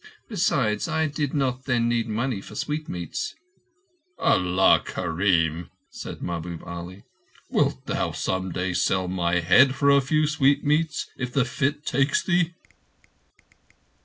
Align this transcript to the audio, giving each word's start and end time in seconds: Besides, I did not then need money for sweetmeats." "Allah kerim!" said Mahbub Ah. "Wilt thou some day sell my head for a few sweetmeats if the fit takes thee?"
Besides, 0.27 0.87
I 0.87 1.05
did 1.05 1.35
not 1.35 1.65
then 1.65 1.87
need 1.87 2.09
money 2.09 2.41
for 2.41 2.55
sweetmeats." 2.55 3.35
"Allah 4.17 4.81
kerim!" 4.83 5.69
said 5.91 6.23
Mahbub 6.23 6.63
Ah. 6.65 6.87
"Wilt 7.51 7.85
thou 7.85 8.11
some 8.11 8.51
day 8.51 8.73
sell 8.73 9.07
my 9.07 9.41
head 9.41 9.75
for 9.75 9.91
a 9.91 10.01
few 10.01 10.25
sweetmeats 10.25 11.05
if 11.17 11.31
the 11.31 11.45
fit 11.45 11.85
takes 11.85 12.23
thee?" 12.23 12.55